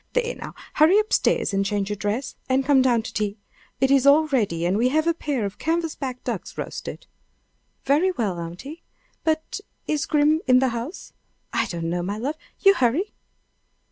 There, 0.13 0.33
now; 0.33 0.55
hurry 0.81 0.97
up 0.97 1.13
stairs 1.13 1.53
and 1.53 1.63
change 1.63 1.89
your 1.91 1.95
dress, 1.95 2.35
and 2.49 2.65
come 2.65 2.81
down 2.81 3.03
to 3.03 3.13
tea. 3.13 3.37
It 3.79 3.91
is 3.91 4.07
all 4.07 4.25
ready, 4.25 4.65
and 4.65 4.75
we 4.75 4.89
have 4.89 5.05
a 5.05 5.13
pair 5.13 5.45
of 5.45 5.59
canvasback 5.59 6.23
ducks 6.23 6.57
roasted." 6.57 7.05
"Very 7.83 8.09
well, 8.09 8.39
aunty! 8.39 8.81
But 9.23 9.59
is 9.85 10.07
Grim 10.07 10.41
in 10.47 10.57
the 10.57 10.69
house?" 10.69 11.13
"I 11.53 11.67
don't 11.67 11.91
know, 11.91 12.01
my 12.01 12.17
love. 12.17 12.37
You 12.61 12.73
hurry." 12.73 13.13